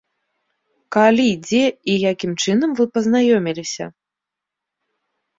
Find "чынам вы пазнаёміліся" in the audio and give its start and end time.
2.45-3.85